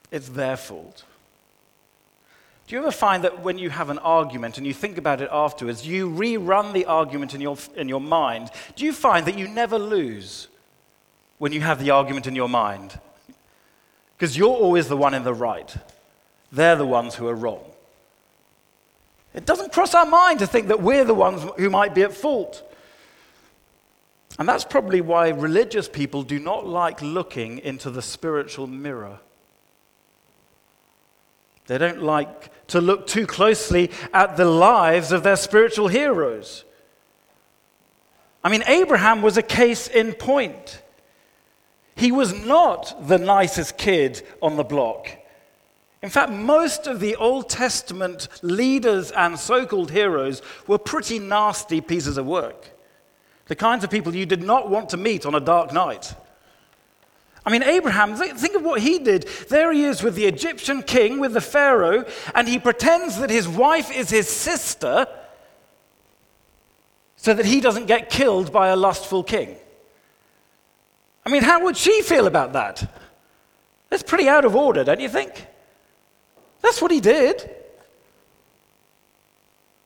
[0.09, 1.03] It's their fault.
[2.69, 5.29] Do you ever find that when you have an argument and you think about it
[5.31, 8.51] afterwards, you rerun the argument in your, in your mind?
[8.75, 10.49] Do you find that you never lose
[11.39, 12.99] when you have the argument in your mind?
[14.15, 15.75] Because you're always the one in the right,
[16.51, 17.63] they're the ones who are wrong.
[19.33, 22.13] It doesn't cross our mind to think that we're the ones who might be at
[22.13, 22.61] fault.
[24.37, 29.21] And that's probably why religious people do not like looking into the spiritual mirror.
[31.65, 36.65] They don't like to look too closely at the lives of their spiritual heroes.
[38.43, 40.81] I mean, Abraham was a case in point.
[41.95, 45.09] He was not the nicest kid on the block.
[46.01, 51.81] In fact, most of the Old Testament leaders and so called heroes were pretty nasty
[51.81, 52.69] pieces of work.
[53.47, 56.13] The kinds of people you did not want to meet on a dark night.
[57.45, 59.27] I mean, Abraham, think of what he did.
[59.49, 63.47] There he is with the Egyptian king, with the Pharaoh, and he pretends that his
[63.47, 65.07] wife is his sister
[67.15, 69.55] so that he doesn't get killed by a lustful king.
[71.25, 72.89] I mean, how would she feel about that?
[73.89, 75.47] That's pretty out of order, don't you think?
[76.61, 77.49] That's what he did.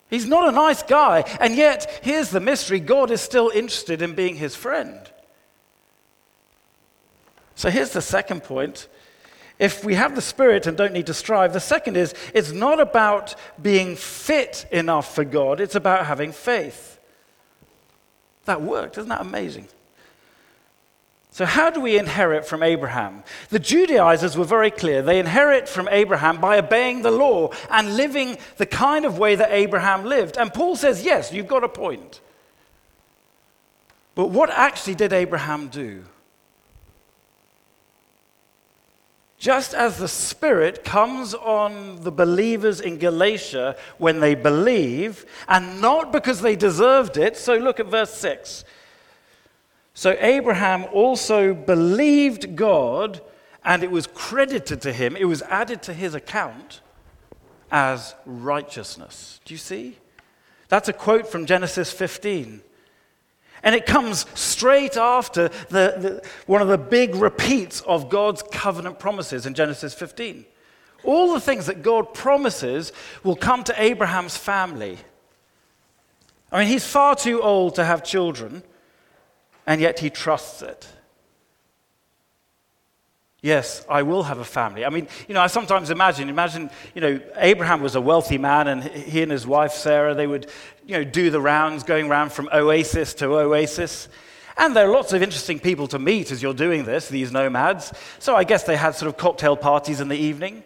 [0.09, 4.13] He's not a nice guy, and yet, here's the mystery God is still interested in
[4.13, 4.99] being his friend.
[7.55, 8.87] So here's the second point
[9.59, 11.53] if we have the Spirit and don't need to strive.
[11.53, 16.99] The second is it's not about being fit enough for God, it's about having faith.
[18.45, 18.97] That worked.
[18.97, 19.67] Isn't that amazing?
[21.31, 23.23] So, how do we inherit from Abraham?
[23.49, 25.01] The Judaizers were very clear.
[25.01, 29.51] They inherit from Abraham by obeying the law and living the kind of way that
[29.51, 30.37] Abraham lived.
[30.37, 32.21] And Paul says, yes, you've got a point.
[34.13, 36.03] But what actually did Abraham do?
[39.43, 46.13] Just as the Spirit comes on the believers in Galatia when they believe, and not
[46.13, 47.35] because they deserved it.
[47.35, 48.63] So look at verse 6.
[49.93, 53.19] So Abraham also believed God,
[53.65, 56.79] and it was credited to him, it was added to his account
[57.69, 59.41] as righteousness.
[59.43, 59.97] Do you see?
[60.69, 62.61] That's a quote from Genesis 15.
[63.64, 68.99] And it comes straight after the, the, one of the big repeats of God's covenant
[68.99, 70.45] promises in Genesis 15.
[71.03, 72.91] All the things that God promises
[73.24, 74.97] will come to Abraham's family.
[76.51, 78.64] I mean, he's far too old to have children,
[79.66, 80.88] and yet he trusts it.
[83.43, 84.85] Yes, I will have a family.
[84.85, 88.69] I mean, you know, I sometimes imagine, imagine, you know, Abraham was a wealthy man
[88.69, 90.49] and he and his wife Sarah, they would,
[90.85, 94.07] you know, do the rounds going around from oasis to oasis.
[94.55, 97.91] And there are lots of interesting people to meet as you're doing this, these nomads.
[98.17, 100.63] So I guess they had sort of cocktail parties in the evening.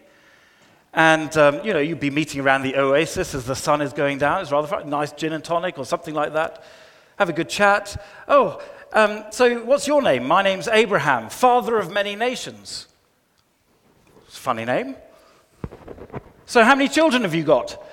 [0.94, 4.20] And, um, you know, you'd be meeting around the oasis as the sun is going
[4.20, 4.44] down.
[4.44, 4.88] It's rather fun.
[4.88, 6.64] Nice gin and tonic or something like that.
[7.18, 8.00] Have a good chat.
[8.28, 8.62] Oh,
[8.94, 10.26] um, so, what's your name?
[10.26, 12.88] My name's Abraham, father of many nations.
[14.28, 14.96] It's a funny name.
[16.46, 17.84] So, how many children have you got?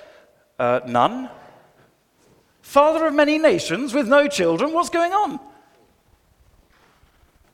[0.58, 1.30] Uh, none.
[2.62, 4.72] Father of many nations with no children?
[4.72, 5.40] What's going on?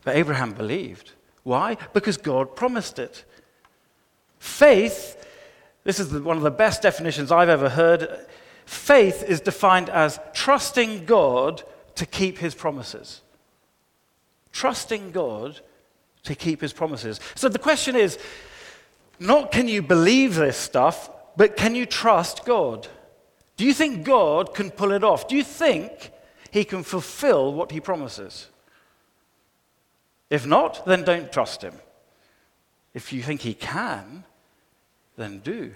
[0.04, 1.12] But Abraham believed.
[1.42, 1.76] Why?
[1.94, 3.24] Because God promised it.
[4.38, 5.16] Faith,
[5.84, 8.26] this is one of the best definitions I've ever heard.
[8.66, 11.62] Faith is defined as trusting God
[11.96, 13.22] to keep his promises
[14.52, 15.60] trusting God
[16.24, 17.20] to keep his promises.
[17.34, 18.18] So the question is
[19.18, 22.88] not can you believe this stuff, but can you trust God?
[23.56, 25.28] Do you think God can pull it off?
[25.28, 26.12] Do you think
[26.50, 28.48] he can fulfill what he promises?
[30.30, 31.74] If not, then don't trust him.
[32.94, 34.24] If you think he can,
[35.16, 35.72] then do.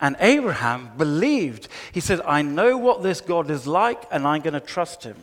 [0.00, 1.68] And Abraham believed.
[1.92, 5.16] He said, I know what this God is like, and I'm going to trust him.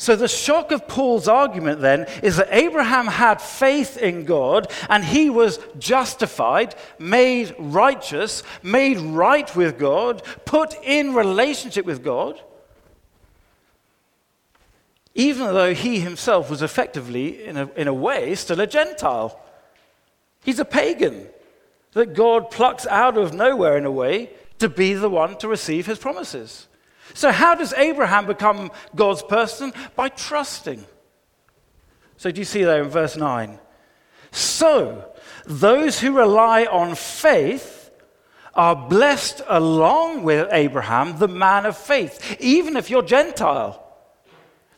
[0.00, 5.04] So, the shock of Paul's argument then is that Abraham had faith in God and
[5.04, 12.40] he was justified, made righteous, made right with God, put in relationship with God,
[15.14, 19.38] even though he himself was effectively, in a, in a way, still a Gentile.
[20.42, 21.28] He's a pagan
[21.92, 24.30] that God plucks out of nowhere, in a way,
[24.60, 26.68] to be the one to receive his promises.
[27.14, 29.72] So, how does Abraham become God's person?
[29.96, 30.84] By trusting.
[32.16, 33.58] So, do you see there in verse 9?
[34.30, 35.12] So,
[35.46, 37.90] those who rely on faith
[38.54, 43.86] are blessed along with Abraham, the man of faith, even if you're Gentile.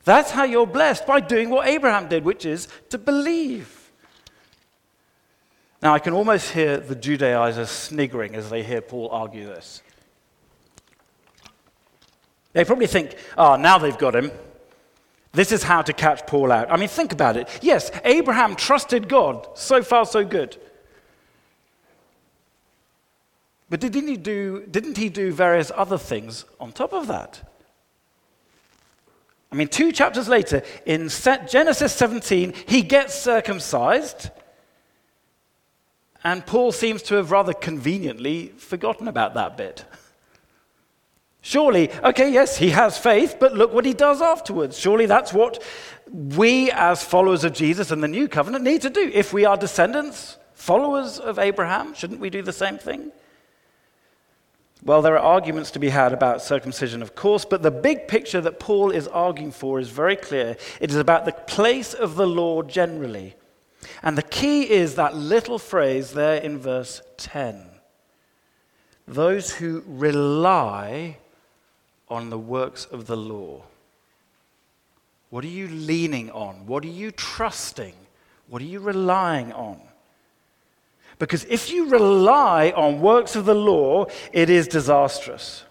[0.04, 3.90] That's how you're blessed, by doing what Abraham did, which is to believe.
[5.80, 9.82] Now, I can almost hear the Judaizers sniggering as they hear Paul argue this.
[12.52, 14.30] They probably think, oh, now they've got him.
[15.32, 16.70] This is how to catch Paul out.
[16.70, 17.48] I mean, think about it.
[17.62, 19.48] Yes, Abraham trusted God.
[19.54, 20.58] So far, so good.
[23.70, 27.40] But didn't he do, didn't he do various other things on top of that?
[29.50, 34.30] I mean, two chapters later, in Genesis 17, he gets circumcised.
[36.24, 39.84] And Paul seems to have rather conveniently forgotten about that bit.
[41.44, 44.78] Surely, okay, yes, he has faith, but look what he does afterwards.
[44.78, 45.60] Surely that's what
[46.12, 49.10] we, as followers of Jesus and the new covenant, need to do.
[49.12, 53.10] If we are descendants, followers of Abraham, shouldn't we do the same thing?
[54.84, 58.40] Well, there are arguments to be had about circumcision, of course, but the big picture
[58.40, 60.56] that Paul is arguing for is very clear.
[60.80, 63.34] It is about the place of the law generally.
[64.00, 67.68] And the key is that little phrase there in verse 10
[69.08, 71.18] those who rely
[72.12, 73.62] on the works of the law?
[75.30, 76.66] What are you leaning on?
[76.66, 77.94] What are you trusting?
[78.48, 79.80] What are you relying on?
[81.18, 85.64] Because if you rely on works of the law, it is disastrous.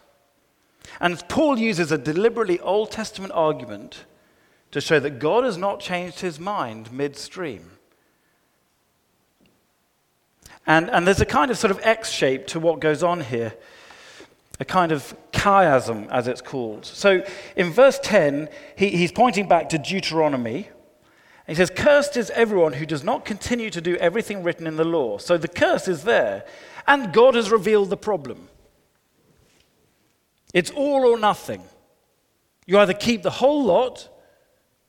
[0.99, 4.05] And Paul uses a deliberately Old Testament argument
[4.71, 7.71] to show that God has not changed his mind midstream.
[10.65, 13.53] And, and there's a kind of sort of X shape to what goes on here,
[14.61, 16.85] a kind of chiasm, as it's called.
[16.85, 18.47] So in verse 10,
[18.77, 20.69] he, he's pointing back to Deuteronomy.
[21.47, 24.83] He says, Cursed is everyone who does not continue to do everything written in the
[24.83, 25.17] law.
[25.17, 26.45] So the curse is there,
[26.85, 28.49] and God has revealed the problem.
[30.53, 31.63] It's all or nothing.
[32.67, 34.09] You either keep the whole lot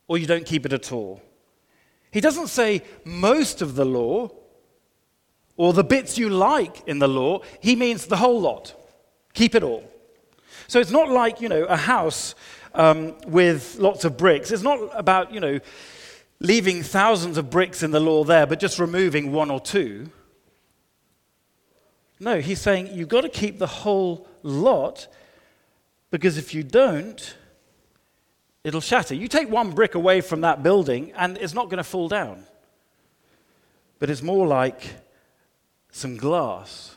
[0.06, 1.22] or you don't keep it at all.
[2.10, 4.28] He doesn't say most of the law
[5.56, 7.40] or the bits you like in the law.
[7.60, 8.76] He means the whole lot.
[9.34, 9.84] Keep it all.
[10.68, 12.34] So it's not like, you know, a house
[12.74, 14.50] um, with lots of bricks.
[14.50, 15.60] It's not about, you know,
[16.40, 20.10] leaving thousands of bricks in the law there, but just removing one or two.
[22.18, 25.08] No, he's saying you've got to keep the whole lot
[26.10, 27.36] because if you don't,
[28.64, 29.14] it'll shatter.
[29.14, 32.44] You take one brick away from that building and it's not going to fall down.
[33.98, 34.94] But it's more like
[35.90, 36.96] some glass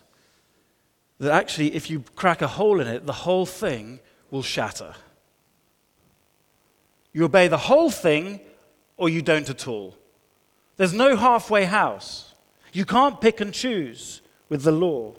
[1.19, 3.99] that actually, if you crack a hole in it, the whole thing
[4.31, 4.93] will shatter.
[7.13, 8.41] You obey the whole thing
[8.97, 9.95] or you don't at all.
[10.77, 12.33] There's no halfway house.
[12.73, 15.13] You can't pick and choose with the law.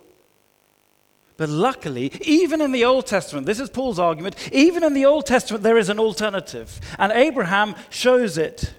[1.39, 5.27] But luckily, even in the Old Testament, this is Paul's argument, even in the Old
[5.27, 6.81] Testament, there is an alternative.
[6.99, 8.75] And Abraham shows it.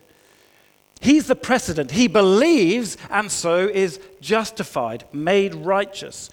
[1.00, 1.92] He's the precedent.
[1.92, 6.30] He believes and so is justified, made righteous.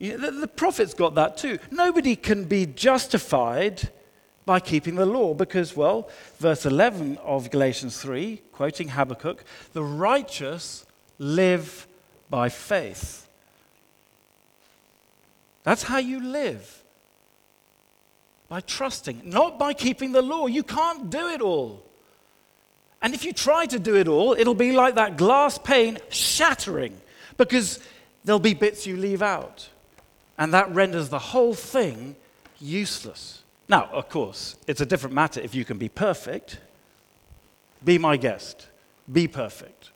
[0.00, 1.58] The, the prophets got that too.
[1.70, 3.90] Nobody can be justified
[4.46, 9.44] by keeping the law because, well, verse 11 of Galatians 3, quoting Habakkuk,
[9.74, 10.86] the righteous
[11.18, 11.86] live
[12.30, 13.28] by faith.
[15.62, 16.82] That's how you live.
[18.48, 20.46] By trusting, not by keeping the law.
[20.46, 21.84] You can't do it all.
[23.02, 27.00] And if you try to do it all, it'll be like that glass pane shattering
[27.36, 27.80] because
[28.24, 29.68] there'll be bits you leave out.
[30.40, 32.16] And that renders the whole thing
[32.58, 33.44] useless.
[33.68, 36.58] Now, of course, it's a different matter if you can be perfect.
[37.84, 38.66] Be my guest.
[39.12, 39.90] Be perfect.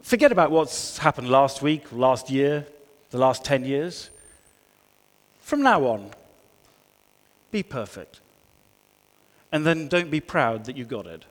[0.00, 2.64] Forget about what's happened last week, last year,
[3.10, 4.10] the last 10 years.
[5.40, 6.10] From now on,
[7.50, 8.20] be perfect.
[9.50, 11.24] And then don't be proud that you got it.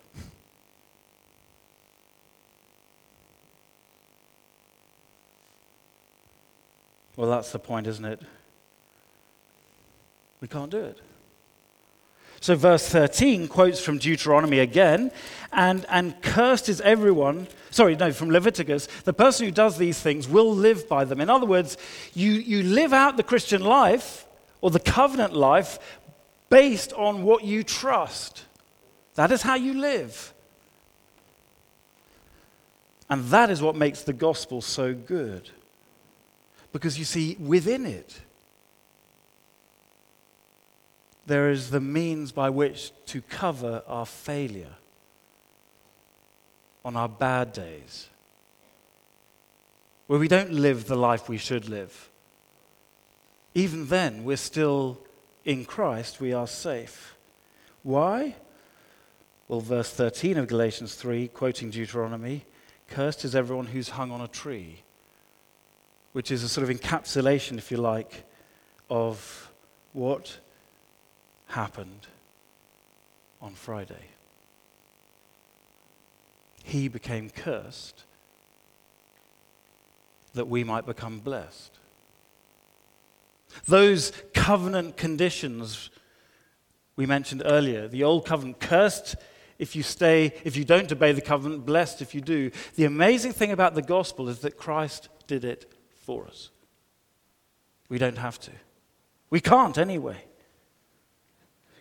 [7.16, 8.22] Well, that's the point, isn't it?
[10.41, 10.99] We can't do it.
[12.41, 15.11] So, verse 13 quotes from Deuteronomy again,
[15.51, 20.28] and, and cursed is everyone, sorry, no, from Leviticus, the person who does these things
[20.28, 21.22] will live by them.
[21.22, 21.78] In other words,
[22.13, 24.28] you, you live out the Christian life
[24.61, 25.80] or the covenant life
[26.49, 28.43] based on what you trust.
[29.16, 30.34] That is how you live.
[33.09, 35.49] And that is what makes the gospel so good.
[36.76, 38.19] Because you see, within it,
[41.26, 44.73] there is the means by which to cover our failure
[46.84, 48.09] on our bad days,
[50.07, 52.09] where we don't live the life we should live.
[53.53, 54.99] Even then, we're still
[55.45, 57.15] in Christ, we are safe.
[57.84, 58.36] Why?
[59.47, 62.43] Well, verse 13 of Galatians 3, quoting Deuteronomy
[62.89, 64.82] Cursed is everyone who's hung on a tree,
[66.16, 68.24] which is a sort of encapsulation, if you like,
[68.89, 69.51] of
[69.91, 70.39] what
[71.47, 72.07] happened
[73.41, 74.05] on Friday.
[76.63, 78.05] He became cursed
[80.36, 81.80] that we might become blessed.
[83.66, 85.89] Those covenant conditions
[86.95, 89.18] we mentioned earlier, the old covenant cursed
[89.59, 92.51] if you stay, if you don't obey the covenant, blessed if you do.
[92.78, 95.74] The amazing thing about the gospel is that Christ did it
[96.06, 96.51] for us.
[97.89, 98.51] We don't have to.
[99.30, 100.24] We can't anyway.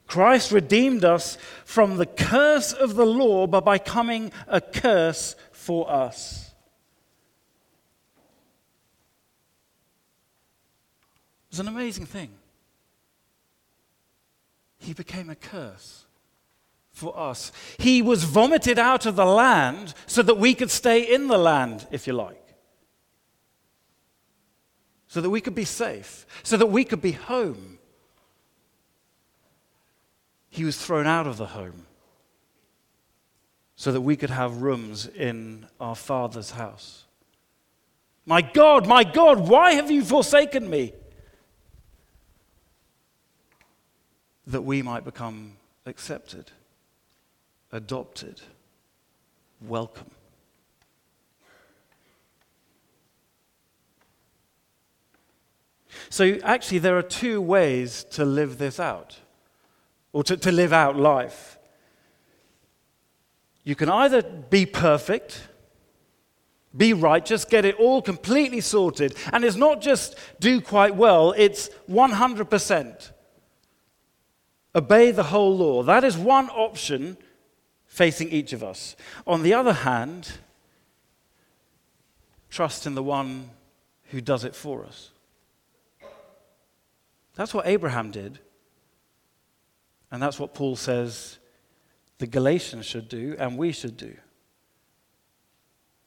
[0.07, 6.53] Christ redeemed us from the curse of the law by becoming a curse for us.
[11.51, 12.31] It's an amazing thing.
[14.79, 16.05] He became a curse
[16.91, 17.53] for us.
[17.79, 21.87] He was vomited out of the land so that we could stay in the land,
[21.91, 22.43] if you like.
[25.14, 27.78] So that we could be safe, so that we could be home
[30.54, 31.86] he was thrown out of the home
[33.74, 37.04] so that we could have rooms in our Father's house.
[38.24, 40.92] My God, my God, why have you forsaken me?
[44.46, 45.56] That we might become
[45.86, 46.52] accepted,
[47.72, 48.40] adopted,
[49.60, 50.10] welcome.
[56.11, 59.18] So, actually, there are two ways to live this out,
[60.12, 61.59] or to, to live out life.
[63.64, 65.49] You can either be perfect,
[66.76, 71.70] be righteous, get it all completely sorted, and it's not just do quite well, it's
[71.88, 73.11] 100%.
[74.74, 75.82] Obey the whole law.
[75.82, 77.16] That is one option
[77.86, 78.97] facing each of us.
[79.26, 80.32] On the other hand,
[82.51, 83.51] trust in the one
[84.11, 85.11] who does it for us.
[87.35, 88.39] That's what Abraham did.
[90.11, 91.39] And that's what Paul says
[92.18, 94.14] the Galatians should do and we should do.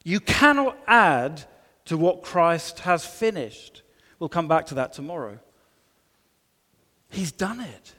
[0.03, 1.43] You cannot add
[1.85, 3.81] to what Christ has finished.
[4.19, 5.39] We'll come back to that tomorrow.
[7.09, 7.93] He's done it.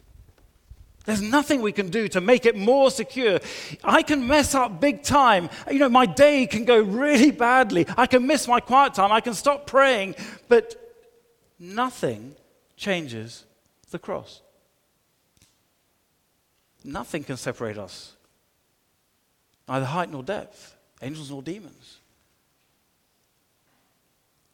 [1.05, 3.41] There's nothing we can do to make it more secure.
[3.83, 5.49] I can mess up big time.
[5.71, 7.87] You know, my day can go really badly.
[7.97, 9.11] I can miss my quiet time.
[9.11, 10.17] I can stop praying.
[10.49, 10.75] But
[11.59, 12.35] nothing
[12.79, 13.45] changes
[13.91, 14.41] the cross.
[16.85, 18.15] Nothing can separate us,
[19.69, 21.99] neither height nor depth, angels nor demons.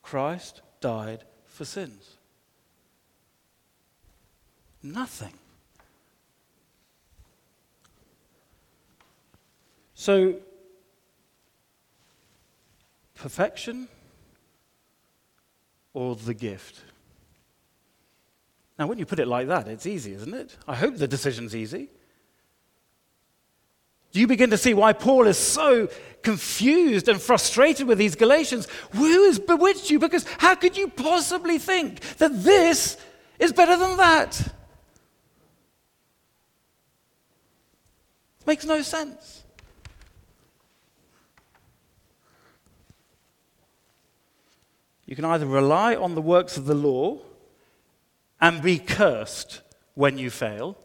[0.03, 2.15] Christ died for sins.
[4.83, 5.35] Nothing.
[9.95, 10.35] So,
[13.15, 13.89] perfection
[15.95, 16.83] or the gift?
[18.79, 20.57] Now, when you put it like that, it's easy, isn't it?
[20.67, 21.91] I hope the decision's easy.
[24.13, 25.89] You begin to see why Paul is so
[26.23, 28.69] confused and frustrated with these Galatians?
[28.93, 29.99] Who has bewitched you?
[29.99, 32.97] Because how could you possibly think that this
[33.41, 34.55] is better than that?
[38.47, 39.43] Makes no sense.
[45.07, 47.19] You can either rely on the works of the law
[48.45, 49.63] and be cursed
[49.95, 50.77] when you fail,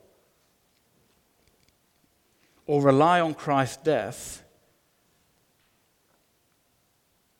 [2.65, 4.43] or rely on Christ's death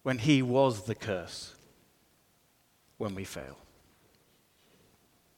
[0.03, 1.55] when he was the curse
[2.97, 3.57] when we fail.